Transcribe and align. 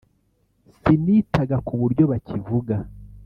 sinitaga 0.79 1.57
k’uburyo 1.65 2.03
bakivuga 2.11 2.75